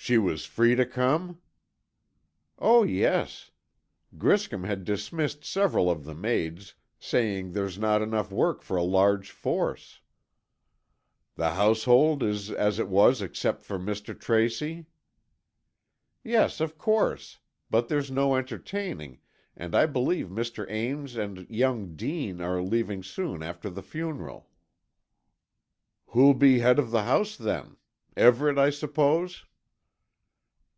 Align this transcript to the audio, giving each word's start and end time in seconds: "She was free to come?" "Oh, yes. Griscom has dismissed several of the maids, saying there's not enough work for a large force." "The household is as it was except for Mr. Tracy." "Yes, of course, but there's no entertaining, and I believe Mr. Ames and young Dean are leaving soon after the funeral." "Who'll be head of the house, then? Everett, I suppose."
"She 0.00 0.16
was 0.16 0.46
free 0.46 0.76
to 0.76 0.86
come?" 0.86 1.42
"Oh, 2.58 2.84
yes. 2.84 3.50
Griscom 4.16 4.62
has 4.62 4.78
dismissed 4.84 5.44
several 5.44 5.90
of 5.90 6.04
the 6.04 6.14
maids, 6.14 6.74
saying 7.00 7.50
there's 7.52 7.80
not 7.80 8.00
enough 8.00 8.30
work 8.30 8.62
for 8.62 8.76
a 8.76 8.82
large 8.84 9.32
force." 9.32 10.00
"The 11.34 11.54
household 11.54 12.22
is 12.22 12.48
as 12.50 12.78
it 12.78 12.88
was 12.88 13.20
except 13.20 13.64
for 13.64 13.76
Mr. 13.76 14.18
Tracy." 14.18 14.86
"Yes, 16.22 16.60
of 16.60 16.78
course, 16.78 17.40
but 17.68 17.88
there's 17.88 18.10
no 18.10 18.36
entertaining, 18.36 19.18
and 19.56 19.74
I 19.74 19.86
believe 19.86 20.28
Mr. 20.28 20.64
Ames 20.70 21.16
and 21.16 21.44
young 21.50 21.96
Dean 21.96 22.40
are 22.40 22.62
leaving 22.62 23.02
soon 23.02 23.42
after 23.42 23.68
the 23.68 23.82
funeral." 23.82 24.48
"Who'll 26.06 26.34
be 26.34 26.60
head 26.60 26.78
of 26.78 26.92
the 26.92 27.02
house, 27.02 27.36
then? 27.36 27.76
Everett, 28.16 28.58
I 28.58 28.70
suppose." 28.70 29.44